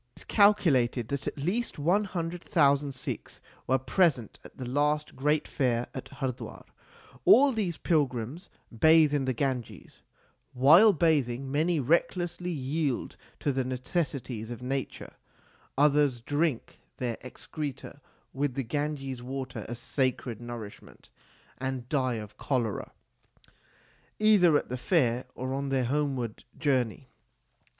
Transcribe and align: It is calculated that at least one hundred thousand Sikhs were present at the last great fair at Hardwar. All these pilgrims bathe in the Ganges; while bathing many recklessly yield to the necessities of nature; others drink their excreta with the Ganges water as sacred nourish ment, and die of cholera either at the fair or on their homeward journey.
It 0.15 0.21
is 0.21 0.23
calculated 0.23 1.09
that 1.09 1.27
at 1.27 1.37
least 1.37 1.77
one 1.77 2.05
hundred 2.05 2.43
thousand 2.43 2.93
Sikhs 2.93 3.39
were 3.67 3.77
present 3.77 4.39
at 4.43 4.57
the 4.57 4.67
last 4.67 5.15
great 5.15 5.47
fair 5.47 5.89
at 5.93 6.07
Hardwar. 6.09 6.65
All 7.23 7.51
these 7.53 7.77
pilgrims 7.77 8.49
bathe 8.75 9.13
in 9.13 9.25
the 9.25 9.33
Ganges; 9.33 10.01
while 10.53 10.91
bathing 10.91 11.51
many 11.51 11.79
recklessly 11.79 12.49
yield 12.49 13.15
to 13.41 13.51
the 13.51 13.63
necessities 13.63 14.49
of 14.49 14.63
nature; 14.63 15.13
others 15.77 16.19
drink 16.19 16.79
their 16.97 17.19
excreta 17.23 18.01
with 18.33 18.55
the 18.55 18.63
Ganges 18.63 19.21
water 19.21 19.67
as 19.69 19.77
sacred 19.77 20.41
nourish 20.41 20.81
ment, 20.81 21.11
and 21.59 21.87
die 21.89 22.15
of 22.15 22.37
cholera 22.39 22.91
either 24.17 24.57
at 24.57 24.69
the 24.69 24.79
fair 24.79 25.25
or 25.35 25.53
on 25.53 25.69
their 25.69 25.85
homeward 25.85 26.43
journey. 26.57 27.11